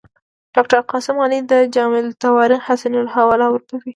[0.55, 3.89] ډاکټر قاسم غني د جامع التواریخ حسني حواله ورکوي.